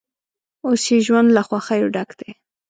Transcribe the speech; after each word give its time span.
اوس 0.65 0.81
یې 0.91 0.97
ژوند 1.05 1.29
له 1.35 1.41
خوښیو 1.47 1.91
ډک 1.95 2.09
دی. 2.19 2.29